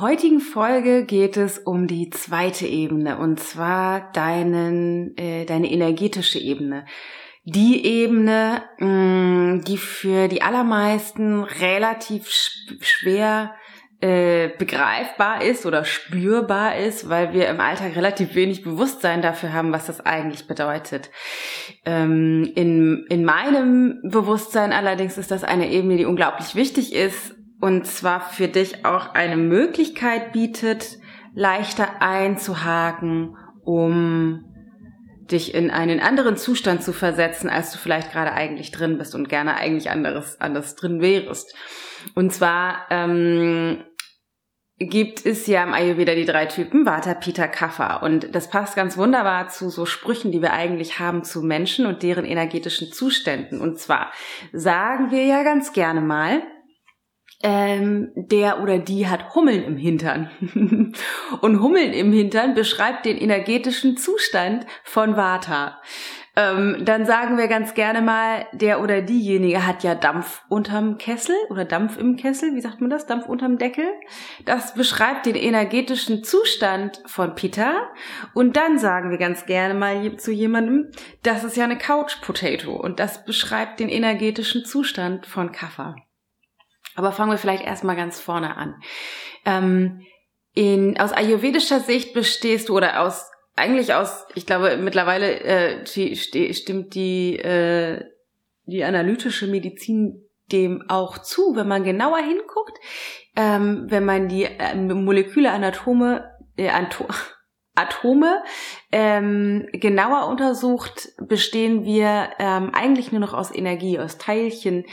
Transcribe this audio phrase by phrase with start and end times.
[0.00, 6.86] Heutigen Folge geht es um die zweite Ebene und zwar deinen, äh, deine energetische Ebene.
[7.44, 12.28] Die Ebene, mh, mm, die für die allermeisten relativ
[12.80, 13.54] schwer
[14.00, 19.72] äh, begreifbar ist oder spürbar ist, weil wir im Alltag relativ wenig Bewusstsein dafür haben,
[19.72, 21.10] was das eigentlich bedeutet.
[21.84, 27.86] Ähm, in, in meinem Bewusstsein allerdings ist das eine Ebene, die unglaublich wichtig ist und
[27.86, 30.98] zwar für dich auch eine Möglichkeit bietet,
[31.34, 34.44] leichter einzuhaken, um
[35.30, 39.28] dich in einen anderen Zustand zu versetzen, als du vielleicht gerade eigentlich drin bist und
[39.28, 41.54] gerne eigentlich anderes, anders drin wärst.
[42.14, 43.84] Und zwar ähm,
[44.78, 47.96] gibt es ja im Ayurveda die drei Typen, Vata, Pitta, Kapha.
[47.96, 52.02] Und das passt ganz wunderbar zu so Sprüchen, die wir eigentlich haben zu Menschen und
[52.02, 53.60] deren energetischen Zuständen.
[53.60, 54.12] Und zwar
[54.52, 56.42] sagen wir ja ganz gerne mal,
[57.42, 60.30] ähm, der oder die hat Hummeln im Hintern.
[61.40, 65.80] und Hummeln im Hintern beschreibt den energetischen Zustand von Vata.
[66.38, 71.34] Ähm, dann sagen wir ganz gerne mal, der oder diejenige hat ja Dampf unterm Kessel
[71.50, 73.06] oder Dampf im Kessel, wie sagt man das?
[73.06, 73.86] Dampf unterm Deckel.
[74.44, 77.88] Das beschreibt den energetischen Zustand von Pitta.
[78.34, 80.92] Und dann sagen wir ganz gerne mal zu jemandem,
[81.24, 85.96] das ist ja eine Couch Potato und das beschreibt den energetischen Zustand von Kaffer.
[86.98, 88.74] Aber fangen wir vielleicht erstmal ganz vorne an.
[89.44, 90.02] Ähm,
[90.52, 96.96] in, aus ayurvedischer Sicht bestehst du oder aus eigentlich aus, ich glaube mittlerweile äh, stimmt
[96.96, 98.04] die äh,
[98.64, 102.76] die analytische Medizin dem auch zu, wenn man genauer hinguckt,
[103.36, 106.70] ähm, wenn man die äh, Moleküle Anatome äh,
[107.78, 108.42] Atome
[108.90, 114.84] ähm, genauer untersucht, bestehen wir ähm, eigentlich nur noch aus Energie, aus Teilchen,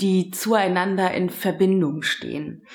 [0.00, 2.66] die zueinander in Verbindung stehen.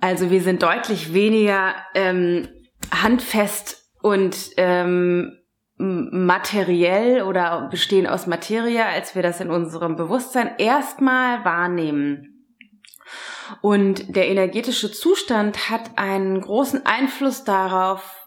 [0.00, 2.48] Also wir sind deutlich weniger ähm,
[2.90, 5.38] handfest und ähm,
[5.76, 12.46] materiell oder bestehen aus Materie, als wir das in unserem Bewusstsein erstmal wahrnehmen.
[13.60, 18.23] Und der energetische Zustand hat einen großen Einfluss darauf,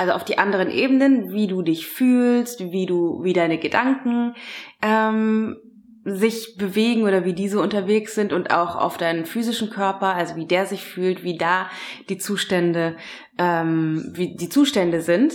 [0.00, 4.34] also auf die anderen Ebenen, wie du dich fühlst, wie du, wie deine Gedanken
[4.80, 5.58] ähm,
[6.04, 10.46] sich bewegen oder wie diese unterwegs sind und auch auf deinen physischen Körper, also wie
[10.46, 11.68] der sich fühlt, wie da
[12.08, 12.96] die Zustände,
[13.36, 15.34] ähm, wie die Zustände sind.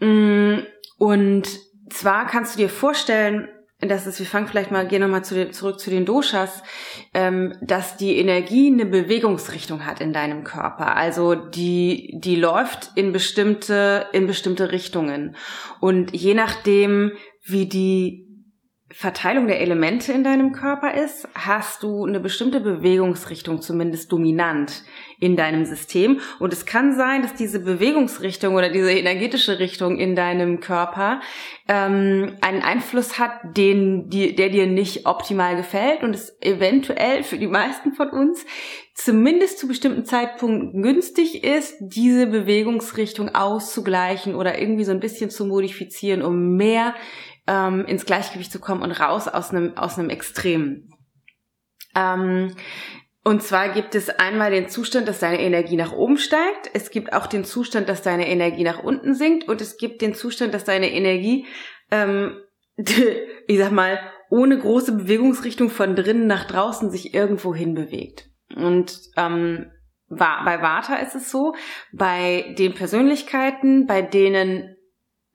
[0.00, 0.58] Mm,
[0.98, 1.48] und
[1.88, 3.48] zwar kannst du dir vorstellen,
[3.80, 6.62] das ist, wir fangen vielleicht mal, gehen nochmal zu zurück zu den Doshas,
[7.14, 10.96] ähm, dass die Energie eine Bewegungsrichtung hat in deinem Körper.
[10.96, 15.36] Also die, die läuft in bestimmte, in bestimmte Richtungen.
[15.80, 18.29] Und je nachdem, wie die
[18.92, 24.82] Verteilung der Elemente in deinem Körper ist, hast du eine bestimmte Bewegungsrichtung, zumindest dominant
[25.20, 26.18] in deinem System.
[26.40, 31.20] Und es kann sein, dass diese Bewegungsrichtung oder diese energetische Richtung in deinem Körper
[31.68, 37.38] ähm, einen Einfluss hat, den, die, der dir nicht optimal gefällt und es eventuell für
[37.38, 38.44] die meisten von uns
[38.94, 45.46] zumindest zu bestimmten Zeitpunkten günstig ist, diese Bewegungsrichtung auszugleichen oder irgendwie so ein bisschen zu
[45.46, 46.94] modifizieren, um mehr
[47.46, 50.88] ähm, ins Gleichgewicht zu kommen und raus aus einem, aus einem Extrem.
[51.96, 52.54] Ähm,
[53.22, 56.70] und zwar gibt es einmal den Zustand, dass deine Energie nach oben steigt.
[56.72, 59.46] Es gibt auch den Zustand, dass deine Energie nach unten sinkt.
[59.46, 61.46] Und es gibt den Zustand, dass deine Energie,
[61.90, 62.40] ähm,
[62.76, 68.30] ich sag mal, ohne große Bewegungsrichtung von drinnen nach draußen sich irgendwo hin bewegt.
[68.56, 69.70] Und ähm,
[70.08, 71.54] bei Vata ist es so,
[71.92, 74.76] bei den Persönlichkeiten, bei denen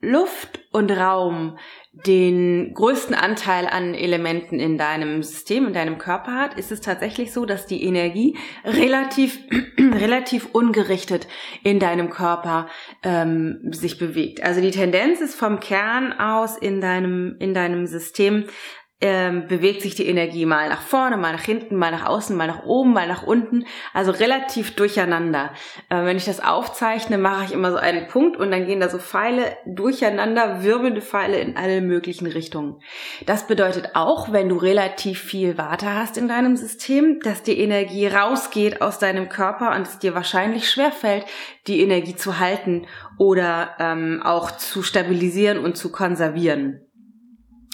[0.00, 1.56] Luft und Raum
[2.04, 7.32] den größten Anteil an Elementen in deinem System, in deinem Körper hat, ist es tatsächlich
[7.32, 9.38] so, dass die Energie relativ,
[9.78, 11.26] relativ ungerichtet
[11.62, 12.68] in deinem Körper
[13.02, 14.42] ähm, sich bewegt.
[14.42, 18.44] Also die Tendenz ist vom Kern aus in deinem, in deinem System
[19.02, 22.46] ähm, bewegt sich die Energie mal nach vorne, mal nach hinten, mal nach außen, mal
[22.46, 23.66] nach oben, mal nach unten.
[23.92, 25.52] Also relativ durcheinander.
[25.90, 28.88] Äh, wenn ich das aufzeichne, mache ich immer so einen Punkt und dann gehen da
[28.88, 32.80] so Pfeile durcheinander, wirbelnde Pfeile in alle möglichen Richtungen.
[33.26, 38.06] Das bedeutet auch, wenn du relativ viel Water hast in deinem System, dass die Energie
[38.06, 41.26] rausgeht aus deinem Körper und es dir wahrscheinlich schwerfällt,
[41.66, 42.86] die Energie zu halten
[43.18, 46.85] oder ähm, auch zu stabilisieren und zu konservieren.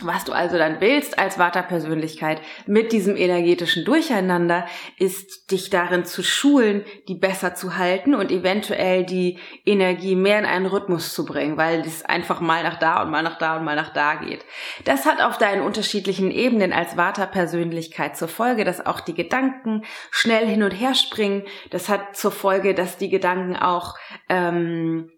[0.04, 4.66] Was du also dann willst als Vata-Persönlichkeit mit diesem energetischen Durcheinander,
[4.98, 10.46] ist dich darin zu schulen, die besser zu halten und eventuell die Energie mehr in
[10.46, 13.64] einen Rhythmus zu bringen, weil es einfach mal nach da und mal nach da und
[13.64, 14.44] mal nach da geht.
[14.84, 20.46] Das hat auf deinen unterschiedlichen Ebenen als Vata-Persönlichkeit zur Folge, dass auch die Gedanken schnell
[20.46, 21.44] hin und her springen.
[21.70, 23.94] Das hat zur Folge, dass die Gedanken auch
[24.28, 25.10] ähm,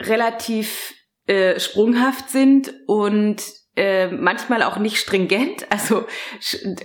[0.00, 0.94] relativ
[1.26, 3.42] äh, sprunghaft sind und
[3.74, 6.04] äh, manchmal auch nicht stringent, also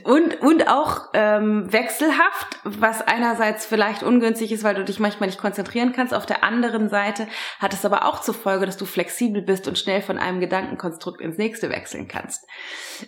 [0.06, 5.40] und und auch ähm, wechselhaft, was einerseits vielleicht ungünstig ist, weil du dich manchmal nicht
[5.40, 6.14] konzentrieren kannst.
[6.14, 7.28] Auf der anderen Seite
[7.60, 11.20] hat es aber auch zur Folge, dass du flexibel bist und schnell von einem Gedankenkonstrukt
[11.20, 12.48] ins nächste wechseln kannst.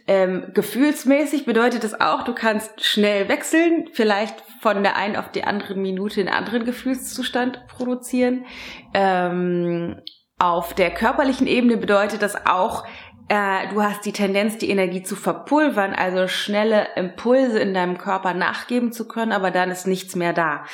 [0.08, 5.46] Ähm, gefühlsmäßig bedeutet es auch, du kannst schnell wechseln, vielleicht von der einen auf die
[5.46, 8.46] andere Minute einen anderen Gefühlszustand produzieren.
[8.94, 10.02] Ähm,
[10.42, 12.86] auf der körperlichen Ebene bedeutet das auch,
[13.30, 18.34] äh, du hast die Tendenz, die Energie zu verpulvern, also schnelle Impulse in deinem Körper
[18.34, 20.66] nachgeben zu können, aber dann ist nichts mehr da.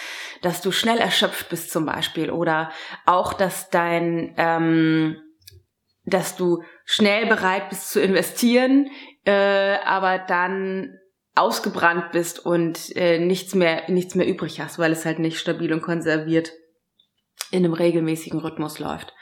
[0.42, 2.72] Dass du schnell erschöpft bist zum Beispiel oder
[3.06, 5.18] auch, dass dein, ähm,
[6.06, 8.90] dass du schnell bereit bist zu investieren,
[9.25, 10.98] äh, aber dann
[11.36, 15.74] ausgebrannt bist und äh, nichts mehr nichts mehr übrig hast, weil es halt nicht stabil
[15.74, 16.54] und konserviert
[17.56, 19.13] in einem regelmäßigen Rhythmus läuft.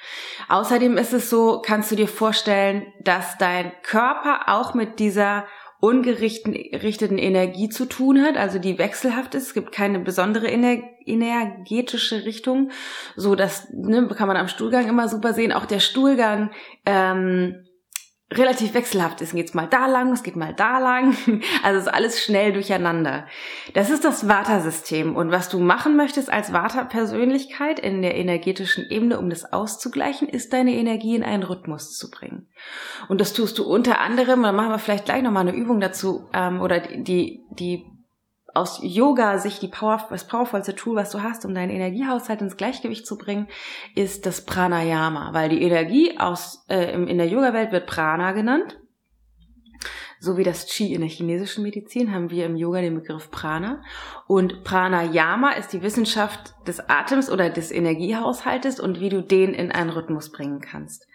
[0.49, 5.45] Außerdem ist es so, kannst du dir vorstellen, dass dein Körper auch mit dieser
[5.83, 9.47] ungerichteten Energie zu tun hat, also die wechselhaft ist.
[9.47, 12.71] Es gibt keine besondere energetische Richtung,
[13.17, 15.51] so dass ne, kann man am Stuhlgang immer super sehen.
[15.51, 16.51] Auch der Stuhlgang
[16.85, 17.65] ähm,
[18.37, 19.33] relativ wechselhaft ist.
[19.33, 21.15] Geht's mal da lang, es geht mal da lang.
[21.63, 23.25] Also ist alles schnell durcheinander.
[23.73, 25.15] Das ist das Vata-System.
[25.15, 30.51] Und was du machen möchtest als Vata-Persönlichkeit in der energetischen Ebene, um das auszugleichen, ist
[30.53, 32.47] deine Energie in einen Rhythmus zu bringen.
[33.07, 36.29] Und das tust du unter anderem, da machen wir vielleicht gleich nochmal eine Übung dazu,
[36.33, 37.92] ähm, oder die, die
[38.53, 42.57] aus Yoga sich die Power, das powervollste Tool, was du hast, um deinen Energiehaushalt ins
[42.57, 43.47] Gleichgewicht zu bringen,
[43.95, 48.77] ist das Pranayama, weil die Energie aus äh, in der Yoga-Welt wird Prana genannt.
[50.23, 53.81] So wie das Qi in der chinesischen Medizin haben wir im Yoga den Begriff Prana.
[54.25, 59.73] Und Pranayama ist die Wissenschaft des Atems oder des Energiehaushaltes und wie du den in
[59.73, 61.09] einen Rhythmus bringen kannst.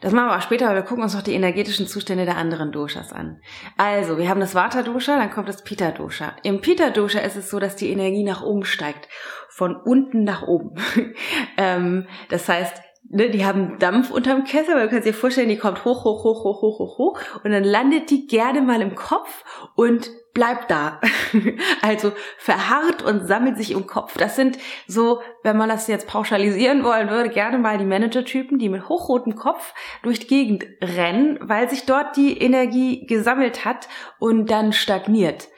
[0.00, 2.72] Das machen wir auch später, aber wir gucken uns noch die energetischen Zustände der anderen
[2.72, 3.42] Doshas an.
[3.76, 6.34] Also, wir haben das Vata-Dosha, dann kommt das Pitta-Dosha.
[6.42, 9.06] Im Pitta-Dosha ist es so, dass die Energie nach oben steigt.
[9.50, 10.76] Von unten nach oben.
[11.58, 15.58] ähm, das heißt, ne, die haben Dampf unterm Kessel, weil du kannst dir vorstellen, die
[15.58, 18.94] kommt hoch, hoch, hoch, hoch, hoch, hoch, hoch und dann landet die gerne mal im
[18.94, 19.44] Kopf
[19.74, 21.00] und bleibt da.
[21.82, 24.18] also verharrt und sammelt sich im Kopf.
[24.18, 28.68] Das sind so, wenn man das jetzt pauschalisieren wollen würde, gerne mal die Manager-Typen, die
[28.68, 33.88] mit hochrotem Kopf durch die Gegend rennen, weil sich dort die Energie gesammelt hat
[34.18, 35.48] und dann stagniert.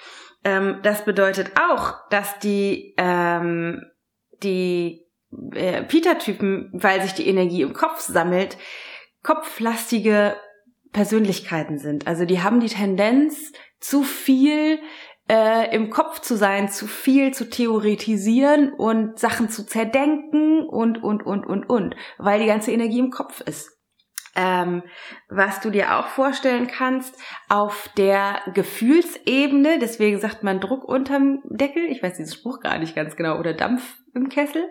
[0.44, 3.82] Ähm, das bedeutet auch, dass die, ähm,
[4.44, 5.07] die
[5.52, 8.56] äh, Peter-Typen, weil sich die Energie im Kopf sammelt,
[9.22, 10.36] kopflastige
[10.92, 12.06] Persönlichkeiten sind.
[12.06, 14.80] Also die haben die Tendenz, zu viel
[15.28, 21.25] äh, im Kopf zu sein, zu viel zu theoretisieren und Sachen zu zerdenken und, und,
[21.25, 23.70] und, und, und, weil die ganze Energie im Kopf ist.
[24.34, 24.82] Ähm,
[25.28, 27.14] was du dir auch vorstellen kannst,
[27.49, 32.94] auf der Gefühlsebene, deswegen sagt man Druck unterm Deckel, ich weiß diesen Spruch gar nicht
[32.94, 34.70] ganz genau, oder Dampf im Kessel,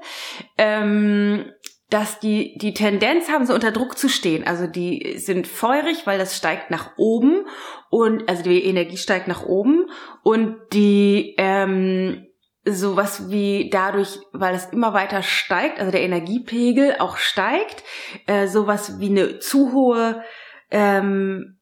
[0.57, 1.51] ähm,
[1.89, 4.45] dass die die Tendenz haben, so unter Druck zu stehen.
[4.45, 7.45] Also die sind feurig, weil das steigt nach oben
[7.89, 9.89] und also die Energie steigt nach oben
[10.23, 12.27] und die ähm,
[12.65, 17.83] sowas wie dadurch, weil es immer weiter steigt, also der Energiepegel auch steigt,
[18.25, 20.21] äh, sowas wie eine zu hohe
[20.69, 21.59] ähm,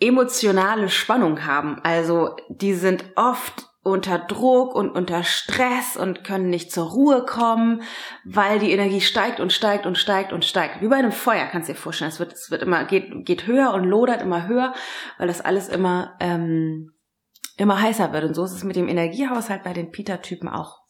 [0.00, 1.78] emotionale Spannung haben.
[1.84, 7.82] Also die sind oft unter Druck und unter Stress und können nicht zur Ruhe kommen,
[8.24, 10.82] weil die Energie steigt und steigt und steigt und steigt.
[10.82, 12.10] Wie bei einem Feuer, kannst du dir vorstellen.
[12.10, 14.74] Es wird, es wird immer, geht, geht höher und lodert immer höher,
[15.16, 16.92] weil das alles immer, ähm,
[17.56, 18.24] immer heißer wird.
[18.24, 20.80] Und so ist es mit dem Energiehaushalt bei den Peter-Typen auch.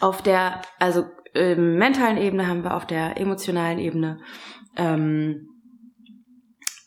[0.00, 4.20] Auf der, also mentalen Ebene haben wir auf der emotionalen Ebene
[4.76, 5.48] ähm,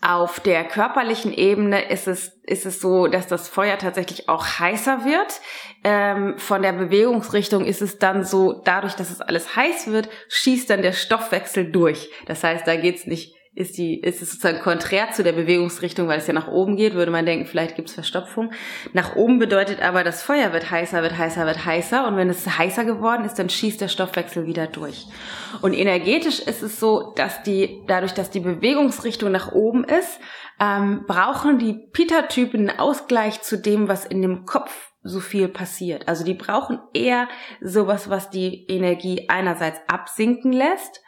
[0.03, 5.05] Auf der körperlichen Ebene ist es, ist es so, dass das Feuer tatsächlich auch heißer
[5.05, 5.41] wird.
[5.83, 10.71] Ähm, von der Bewegungsrichtung ist es dann so, dadurch, dass es alles heiß wird, schießt
[10.71, 12.09] dann der Stoffwechsel durch.
[12.25, 16.19] Das heißt, da geht's nicht ist die, ist es sozusagen konträr zu der Bewegungsrichtung, weil
[16.19, 18.51] es ja nach oben geht, würde man denken, vielleicht gibt es Verstopfung.
[18.93, 22.57] Nach oben bedeutet aber, das Feuer wird heißer, wird heißer, wird heißer und wenn es
[22.57, 25.05] heißer geworden ist, dann schießt der Stoffwechsel wieder durch.
[25.61, 30.19] Und energetisch ist es so, dass die, dadurch, dass die Bewegungsrichtung nach oben ist,
[30.61, 36.07] ähm, brauchen die Pita-Typen einen Ausgleich zu dem, was in dem Kopf so viel passiert.
[36.07, 37.27] Also die brauchen eher
[37.59, 41.01] sowas, was die Energie einerseits absinken lässt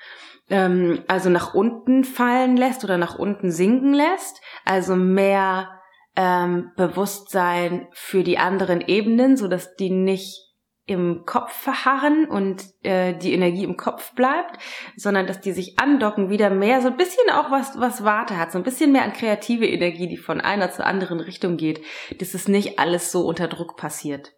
[0.54, 5.82] ähm, also nach unten fallen lässt oder nach unten sinken lässt, also mehr
[6.16, 10.42] ähm, Bewusstsein für die anderen Ebenen, so dass die nicht
[10.86, 14.60] im Kopf verharren und äh, die Energie im Kopf bleibt,
[14.96, 18.52] sondern dass die sich andocken, wieder mehr so ein bisschen auch was was Warte hat,
[18.52, 21.84] so ein bisschen mehr an kreative Energie, die von einer zur anderen Richtung geht,
[22.20, 24.34] dass es nicht alles so unter Druck passiert.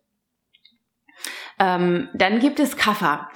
[1.59, 3.27] Ähm, dann gibt es Kaffer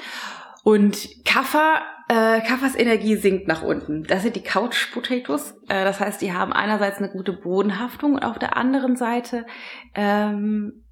[0.70, 4.04] und Kaffer äh, Kaffers Energie sinkt nach unten.
[4.04, 5.56] Das sind die Couch Potatoes.
[5.68, 9.46] Äh, das heißt, die haben einerseits eine gute Bodenhaftung und auf der anderen Seite
[9.94, 10.86] ähm,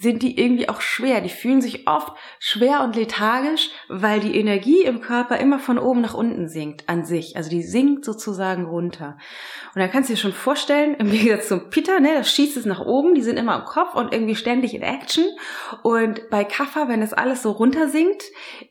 [0.00, 1.20] sind die irgendwie auch schwer.
[1.20, 6.00] Die fühlen sich oft schwer und lethargisch, weil die Energie im Körper immer von oben
[6.00, 7.36] nach unten sinkt an sich.
[7.36, 9.18] Also die sinkt sozusagen runter.
[9.74, 12.64] Und dann kannst du dir schon vorstellen, im Gegensatz zum Peter, ne, das schießt es
[12.64, 15.24] nach oben, die sind immer im Kopf und irgendwie ständig in Action.
[15.82, 18.24] Und bei Kaffer, wenn das alles so runter sinkt,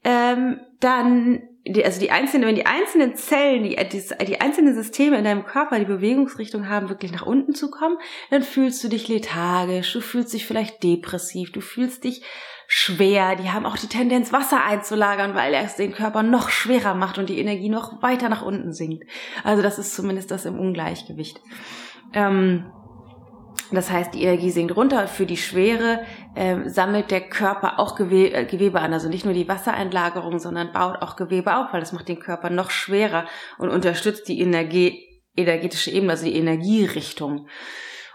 [0.04, 5.18] ähm, dann die, also die einzelnen, wenn die einzelnen Zellen, die, die, die einzelnen Systeme
[5.18, 7.98] in deinem Körper die Bewegungsrichtung haben, wirklich nach unten zu kommen,
[8.30, 12.24] dann fühlst du dich lethargisch, du fühlst dich vielleicht depressiv, du fühlst dich
[12.68, 16.94] schwer, die haben auch die Tendenz, Wasser einzulagern, weil er es den Körper noch schwerer
[16.94, 19.06] macht und die Energie noch weiter nach unten sinkt.
[19.44, 21.42] Also das ist zumindest das im Ungleichgewicht.
[22.14, 22.72] Ähm,
[23.72, 25.08] das heißt, die Energie sinkt runter.
[25.08, 26.02] Für die Schwere
[26.36, 28.94] äh, sammelt der Körper auch Gewe äh, Gewebe an.
[28.94, 32.50] Also nicht nur die Wassereinlagerung, sondern baut auch Gewebe auf, weil das macht den Körper
[32.50, 33.26] noch schwerer
[33.58, 37.48] und unterstützt die Energie, energetische Ebene, also die Energierichtung.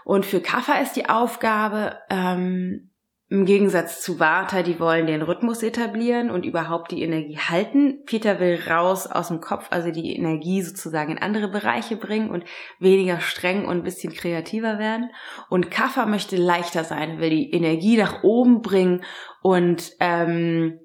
[0.03, 2.91] Und für Kaffer ist die Aufgabe, ähm,
[3.27, 8.03] im Gegensatz zu Vata, die wollen den Rhythmus etablieren und überhaupt die Energie halten.
[8.05, 12.45] Peter will raus aus dem Kopf, also die Energie sozusagen in andere Bereiche bringen und
[12.79, 15.09] weniger streng und ein bisschen kreativer werden.
[15.49, 19.03] Und Kapha möchte leichter sein, will die Energie nach oben bringen
[19.41, 20.79] und, ähm,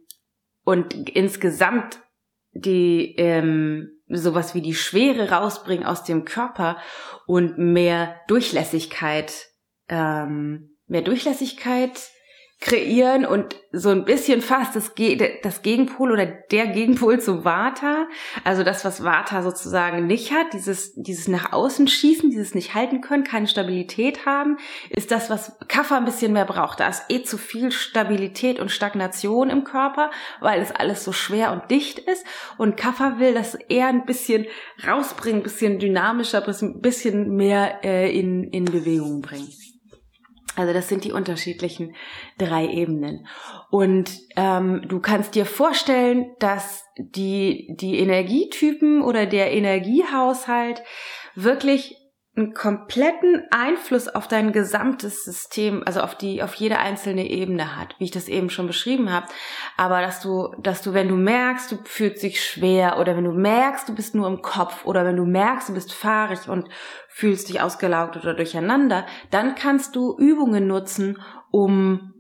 [0.65, 2.01] und insgesamt
[2.53, 6.79] die ähm, sowas wie die Schwere rausbringen aus dem Körper
[7.27, 9.47] und mehr Durchlässigkeit,
[9.91, 12.01] ähm, mehr Durchlässigkeit
[12.61, 14.93] kreieren und so ein bisschen fast das,
[15.43, 18.07] das Gegenpol oder der Gegenpol zu Vata,
[18.45, 23.00] also das, was Vata sozusagen nicht hat, dieses, dieses nach außen schießen, dieses nicht halten
[23.00, 24.59] können, keine Stabilität haben,
[24.90, 26.81] ist das, was Kaffer ein bisschen mehr braucht.
[26.81, 31.52] Da ist eh zu viel Stabilität und Stagnation im Körper, weil es alles so schwer
[31.52, 32.26] und dicht ist
[32.59, 34.47] und Kaffer will das eher ein bisschen
[34.87, 39.49] rausbringen, ein bisschen dynamischer, ein bisschen mehr äh, in, in Bewegung bringen.
[40.57, 41.95] Also das sind die unterschiedlichen
[42.37, 43.26] drei Ebenen.
[43.71, 50.83] Und ähm, du kannst dir vorstellen, dass die, die Energietypen oder der Energiehaushalt
[51.35, 52.00] wirklich
[52.37, 57.97] einen kompletten Einfluss auf dein gesamtes System, also auf die, auf jede einzelne Ebene hat,
[57.99, 59.27] wie ich das eben schon beschrieben habe.
[59.77, 63.33] Aber dass du, dass du, wenn du merkst, du fühlst dich schwer oder wenn du
[63.33, 66.69] merkst, du bist nur im Kopf oder wenn du merkst, du bist fahrig und
[67.09, 71.21] fühlst dich ausgelaugt oder durcheinander, dann kannst du Übungen nutzen,
[71.51, 72.15] um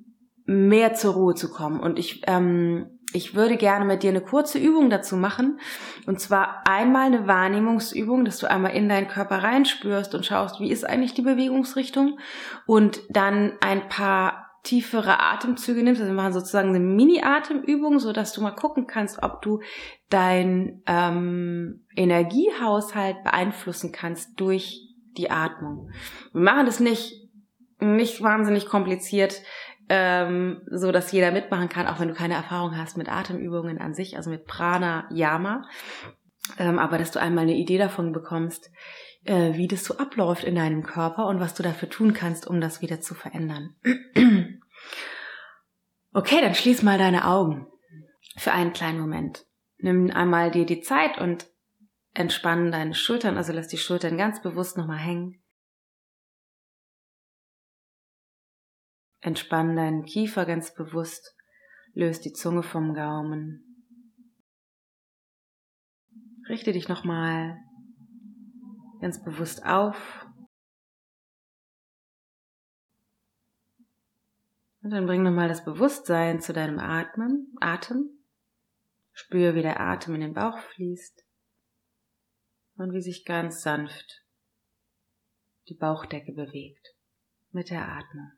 [0.44, 1.78] mehr zur Ruhe zu kommen.
[1.78, 5.60] Und ich ähm, ich würde gerne mit dir eine kurze Übung dazu machen.
[6.06, 10.70] Und zwar einmal eine Wahrnehmungsübung, dass du einmal in deinen Körper reinspürst und schaust, wie
[10.70, 12.18] ist eigentlich die Bewegungsrichtung.
[12.66, 16.00] Und dann ein paar tiefere Atemzüge nimmst.
[16.00, 19.60] Also wir machen sozusagen eine Mini-Atemübung, so dass du mal gucken kannst, ob du
[20.10, 24.80] dein ähm, Energiehaushalt beeinflussen kannst durch
[25.16, 25.90] die Atmung.
[26.32, 27.20] Wir machen das nicht
[27.82, 29.42] nicht wahnsinnig kompliziert
[29.90, 33.92] ähm, so dass jeder mitmachen kann, auch wenn du keine Erfahrung hast mit Atemübungen an
[33.92, 35.68] sich, also mit Prana Yama,
[36.58, 38.70] ähm, aber dass du einmal eine Idee davon bekommst,
[39.24, 42.60] äh, wie das so abläuft in deinem Körper und was du dafür tun kannst, um
[42.60, 43.74] das wieder zu verändern.
[46.12, 47.66] okay, dann schließ mal deine Augen
[48.36, 49.44] für einen kleinen Moment.
[49.78, 51.48] Nimm einmal dir die Zeit und
[52.14, 55.39] entspann deine Schultern, also lass die Schultern ganz bewusst nochmal hängen.
[59.20, 61.36] Entspann deinen Kiefer ganz bewusst,
[61.92, 63.86] löst die Zunge vom Gaumen.
[66.48, 67.58] Richte dich nochmal
[69.00, 70.26] ganz bewusst auf.
[74.82, 78.08] Und dann bring nochmal das Bewusstsein zu deinem Atmen, Atem.
[79.12, 81.24] Spür, wie der Atem in den Bauch fließt
[82.76, 84.24] und wie sich ganz sanft
[85.68, 86.94] die Bauchdecke bewegt
[87.52, 88.32] mit der Atmung.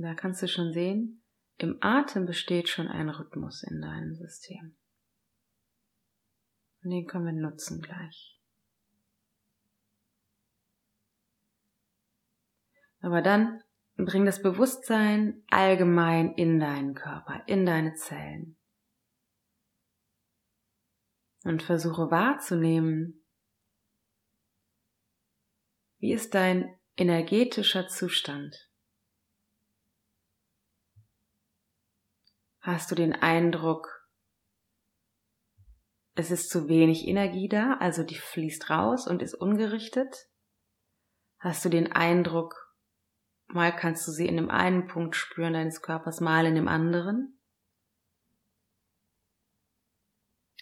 [0.00, 1.22] Und da kannst du schon sehen,
[1.58, 4.78] im Atem besteht schon ein Rhythmus in deinem System.
[6.82, 8.40] Und den können wir nutzen gleich.
[13.00, 13.62] Aber dann
[13.98, 18.56] bring das Bewusstsein allgemein in deinen Körper, in deine Zellen.
[21.44, 23.22] Und versuche wahrzunehmen,
[25.98, 28.69] wie ist dein energetischer Zustand?
[32.60, 34.06] Hast du den Eindruck,
[36.14, 40.28] es ist zu wenig Energie da, also die fließt raus und ist ungerichtet?
[41.38, 42.74] Hast du den Eindruck,
[43.46, 47.40] mal kannst du sie in dem einen Punkt spüren deines Körpers, mal in dem anderen?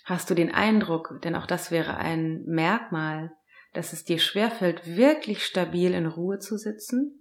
[0.04, 3.36] Hast du den Eindruck, denn auch das wäre ein Merkmal,
[3.72, 7.17] dass es dir schwerfällt, wirklich stabil in Ruhe zu sitzen?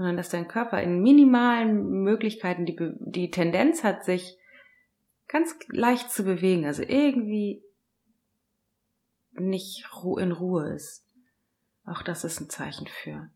[0.00, 4.38] Sondern dass dein Körper in minimalen Möglichkeiten die, die Tendenz hat, sich
[5.28, 7.62] ganz leicht zu bewegen, also irgendwie
[9.32, 9.86] nicht
[10.18, 11.04] in Ruhe ist.
[11.84, 13.28] Auch das ist ein Zeichen für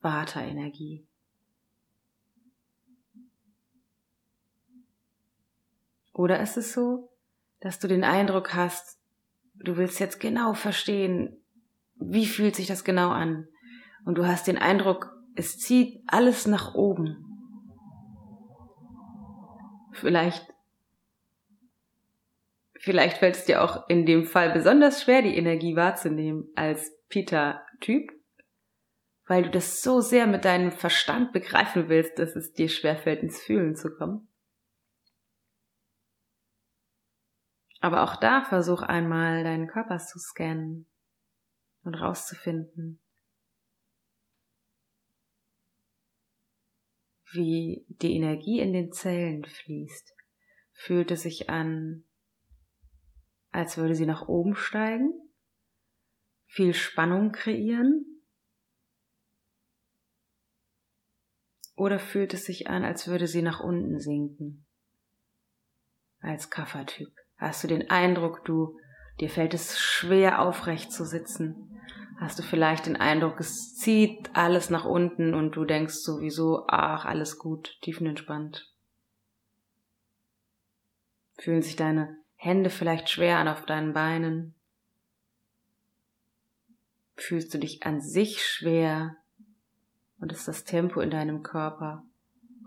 [0.00, 1.04] Vata-Energie.
[6.12, 7.10] Oder ist es so,
[7.58, 9.00] dass du den Eindruck hast,
[9.54, 11.36] du willst jetzt genau verstehen,
[11.96, 13.48] wie fühlt sich das genau an?
[14.04, 17.16] Und du hast den Eindruck, es zieht alles nach oben.
[19.92, 20.46] Vielleicht,
[22.78, 28.12] vielleicht fällt es dir auch in dem Fall besonders schwer, die Energie wahrzunehmen als Peter-Typ,
[29.26, 33.40] weil du das so sehr mit deinem Verstand begreifen willst, dass es dir schwerfällt, ins
[33.40, 34.28] Fühlen zu kommen.
[37.80, 40.86] Aber auch da versuch einmal deinen Körper zu scannen
[41.82, 43.00] und rauszufinden,
[47.32, 50.14] wie die Energie in den Zellen fließt,
[50.72, 52.04] fühlt es sich an,
[53.50, 55.12] als würde sie nach oben steigen,
[56.46, 58.10] viel Spannung kreieren,
[61.76, 64.66] oder fühlt es sich an, als würde sie nach unten sinken?
[66.20, 67.08] Als Kaffertyp.
[67.38, 68.78] Hast du den Eindruck, du,
[69.18, 71.79] dir fällt es schwer aufrecht zu sitzen,
[72.20, 77.06] hast du vielleicht den Eindruck, es zieht alles nach unten und du denkst sowieso, ach,
[77.06, 78.70] alles gut, tiefenentspannt.
[81.38, 84.54] Fühlen sich deine Hände vielleicht schwer an auf deinen Beinen?
[87.16, 89.16] Fühlst du dich an sich schwer
[90.18, 92.04] und ist das Tempo in deinem Körper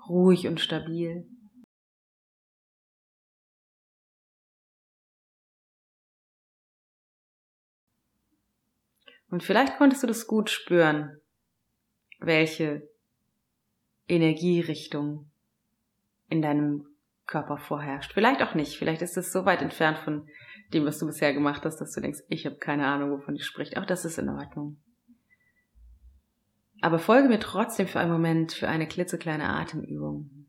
[0.10, 1.28] ruhig und stabil?
[9.34, 11.20] Und vielleicht konntest du das gut spüren,
[12.20, 12.88] welche
[14.08, 15.32] Energierichtung
[16.30, 16.86] in deinem
[17.26, 18.14] Körper vorherrscht.
[18.14, 18.78] Vielleicht auch nicht.
[18.78, 20.30] Vielleicht ist es so weit entfernt von
[20.72, 23.44] dem, was du bisher gemacht hast, dass du denkst, ich habe keine Ahnung, wovon ich
[23.44, 23.76] spricht.
[23.76, 24.80] Auch das ist in Ordnung.
[26.82, 30.46] Aber folge mir trotzdem für einen Moment für eine klitzekleine Atemübung.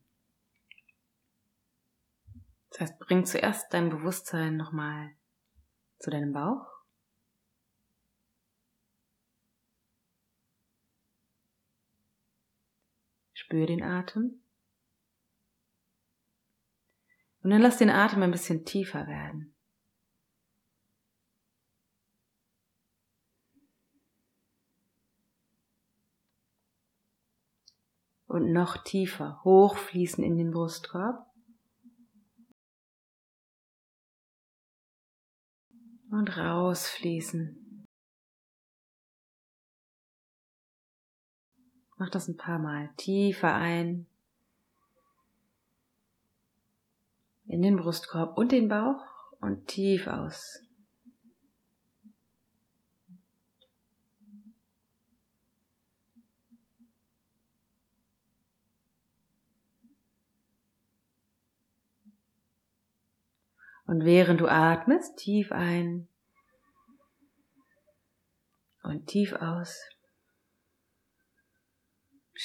[2.69, 5.13] Das heißt, bring zuerst dein Bewusstsein nochmal
[6.01, 6.74] zu deinem Bauch.
[13.45, 14.43] Spür den Atem.
[17.43, 19.55] Und dann lass den Atem ein bisschen tiefer werden.
[28.25, 31.31] Und noch tiefer hochfließen in den Brustkorb.
[36.11, 37.64] Und rausfließen
[42.05, 42.91] Mach das ein paar Mal.
[42.99, 44.07] Tiefer ein.
[47.47, 49.03] In den Brustkorb und den Bauch
[49.41, 50.61] und tief aus.
[63.87, 66.07] Und während du atmest, tief ein
[68.83, 69.81] und tief aus.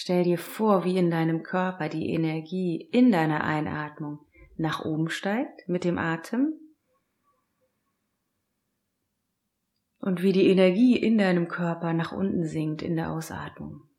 [0.01, 5.67] Stell dir vor, wie in deinem Körper die Energie in deiner Einatmung nach oben steigt
[5.67, 6.53] mit dem Atem
[9.97, 13.89] und wie die Energie in deinem Körper nach unten sinkt in der Ausatmung.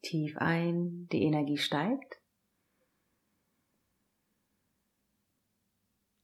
[0.00, 2.22] Tief ein, die Energie steigt.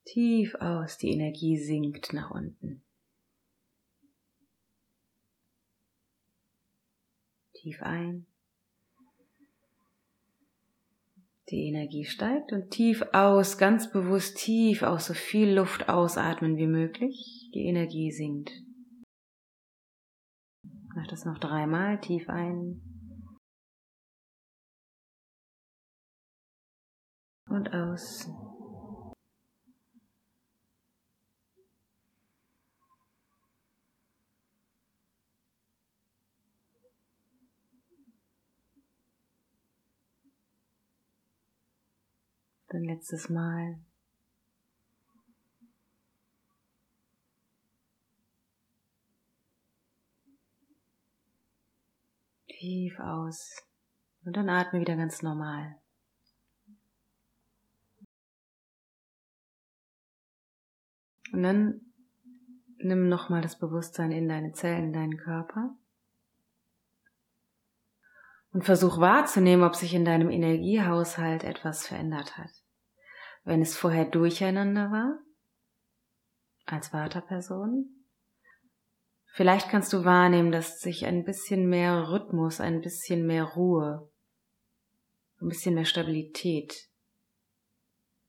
[0.06, 2.87] Tief aus, die Energie sinkt nach unten.
[7.68, 8.26] Tief ein.
[11.50, 16.66] Die Energie steigt und tief aus, ganz bewusst tief aus, so viel Luft ausatmen wie
[16.66, 17.50] möglich.
[17.52, 18.50] Die Energie sinkt.
[20.94, 22.80] Mach das noch dreimal, tief ein.
[27.50, 28.30] Und aus.
[42.70, 43.78] Ein letztes Mal.
[52.46, 53.56] Tief aus.
[54.24, 55.80] Und dann atme wieder ganz normal.
[61.32, 61.80] Und dann
[62.76, 65.74] nimm nochmal das Bewusstsein in deine Zellen, in deinen Körper.
[68.52, 72.50] Und versuch wahrzunehmen, ob sich in deinem Energiehaushalt etwas verändert hat
[73.48, 75.18] wenn es vorher durcheinander war,
[76.66, 78.04] als Vaterperson.
[79.32, 84.10] Vielleicht kannst du wahrnehmen, dass sich ein bisschen mehr Rhythmus, ein bisschen mehr Ruhe,
[85.40, 86.90] ein bisschen mehr Stabilität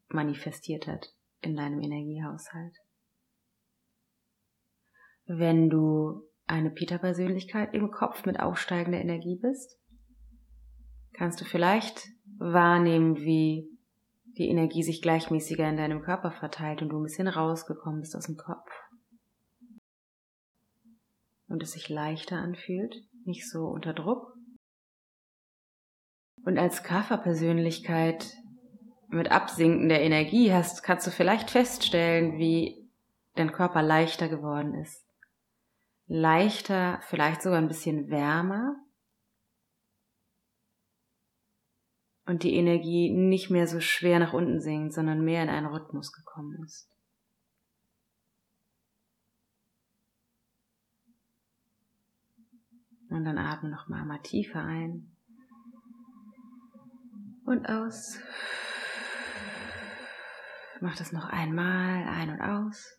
[0.08, 2.78] manifestiert hat in deinem Energiehaushalt.
[5.26, 9.79] Wenn du eine Peter-Persönlichkeit im Kopf mit aufsteigender Energie bist,
[11.20, 13.70] kannst du vielleicht wahrnehmen, wie
[14.38, 18.28] die Energie sich gleichmäßiger in deinem Körper verteilt und du ein bisschen rausgekommen bist aus
[18.28, 18.72] dem Kopf.
[21.50, 24.34] Und es sich leichter anfühlt, nicht so unter Druck.
[26.46, 28.32] Und als Körperpersönlichkeit
[29.10, 32.90] mit absinkender Energie hast, kannst du vielleicht feststellen, wie
[33.36, 35.06] dein Körper leichter geworden ist.
[36.08, 38.78] Leichter, vielleicht sogar ein bisschen wärmer,
[42.30, 46.12] und die Energie nicht mehr so schwer nach unten sinkt, sondern mehr in einen Rhythmus
[46.12, 46.88] gekommen ist.
[53.10, 55.10] Und dann atme noch mal, mal tiefer ein
[57.46, 58.20] und aus.
[60.82, 62.96] Mach das noch einmal, ein und aus.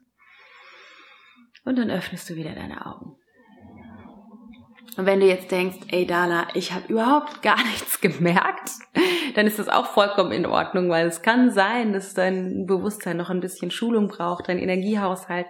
[1.65, 3.21] Und dann öffnest du wieder deine Augen.
[4.97, 8.71] Und wenn du jetzt denkst, ey Dala, ich habe überhaupt gar nichts gemerkt,
[9.37, 13.31] dann ist das auch vollkommen in Ordnung, weil es kann sein, dass dein Bewusstsein noch
[13.31, 15.47] ein bisschen Schulung braucht, dein Energiehaushalt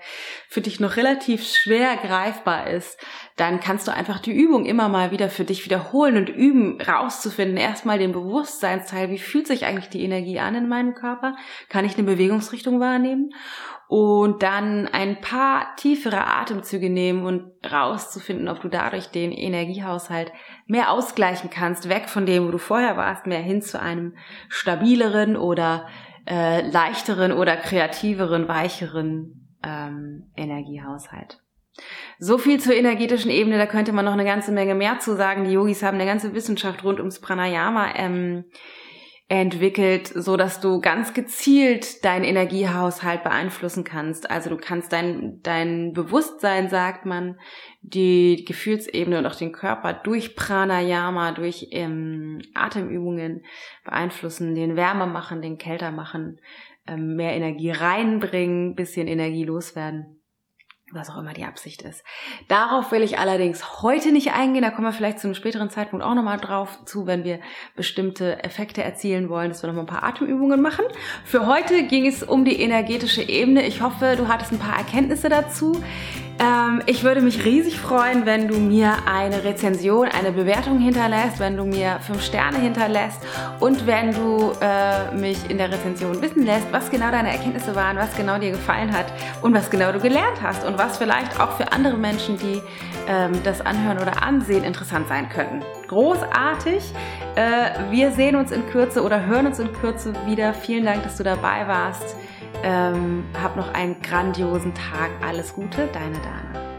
[0.49, 2.99] für dich noch relativ schwer greifbar ist.
[3.37, 7.57] Dann kannst du einfach die Übung immer mal wieder für dich wiederholen und üben, rauszufinden.
[7.57, 11.37] Erstmal den Bewusstseinsteil, wie fühlt sich eigentlich die Energie an in meinem Körper?
[11.69, 13.33] Kann ich eine Bewegungsrichtung wahrnehmen?
[13.91, 20.31] Und dann ein paar tiefere Atemzüge nehmen und rauszufinden, ob du dadurch den Energiehaushalt
[20.67, 24.15] mehr ausgleichen kannst, weg von dem, wo du vorher warst, mehr hin zu einem
[24.49, 25.89] stabileren oder
[26.25, 31.41] äh, leichteren oder kreativeren, weicheren ähm, Energiehaushalt.
[32.21, 35.47] So viel zur energetischen Ebene, da könnte man noch eine ganze Menge mehr zu sagen.
[35.47, 38.45] Die Yogis haben eine ganze Wissenschaft rund ums Pranayama ähm,
[39.31, 44.29] entwickelt, so dass du ganz gezielt deinen Energiehaushalt beeinflussen kannst.
[44.29, 47.39] Also du kannst dein, dein Bewusstsein, sagt man,
[47.81, 53.45] die Gefühlsebene und auch den Körper durch Pranayama, durch ähm, Atemübungen
[53.85, 56.41] beeinflussen, den wärmer machen, den kälter machen,
[56.89, 60.20] ähm, mehr Energie reinbringen, bisschen Energie loswerden
[60.93, 62.03] was auch immer die Absicht ist.
[62.49, 64.63] Darauf will ich allerdings heute nicht eingehen.
[64.63, 67.41] Da kommen wir vielleicht zu einem späteren Zeitpunkt auch nochmal drauf zu, wenn wir
[67.77, 70.85] bestimmte Effekte erzielen wollen, dass wir nochmal ein paar Atemübungen machen.
[71.25, 73.67] Für heute ging es um die energetische Ebene.
[73.67, 75.83] Ich hoffe, du hattest ein paar Erkenntnisse dazu.
[76.41, 81.57] Ähm, ich würde mich riesig freuen, wenn du mir eine Rezension, eine Bewertung hinterlässt, wenn
[81.57, 83.19] du mir fünf Sterne hinterlässt
[83.61, 87.99] und wenn du äh, mich in der Rezension wissen lässt, was genau deine Erkenntnisse waren,
[87.99, 91.59] was genau dir gefallen hat und was genau du gelernt hast und was vielleicht auch
[91.59, 92.63] für andere Menschen, die
[93.07, 95.63] ähm, das anhören oder ansehen, interessant sein könnten.
[95.91, 96.93] Großartig.
[97.35, 100.55] Äh, wir sehen uns in Kürze oder hören uns in Kürze wieder.
[100.55, 102.15] Vielen Dank, dass du dabei warst.
[102.63, 105.11] Ähm, hab noch einen grandiosen Tag.
[105.21, 106.70] Alles Gute, deine Dana.